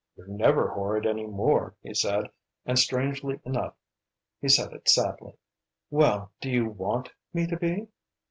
"You're 0.15 0.25
never 0.25 0.67
horrid 0.69 1.05
any 1.05 1.27
more," 1.27 1.75
he 1.83 1.93
said, 1.93 2.31
and, 2.65 2.79
strangely 2.79 3.39
enough, 3.45 3.75
he 4.39 4.49
said 4.49 4.73
it 4.73 4.89
sadly. 4.89 5.35
"Well, 5.91 6.31
do 6.41 6.49
you 6.49 6.69
want 6.69 7.11
me 7.35 7.45
to 7.45 7.55
be?" 7.55 7.87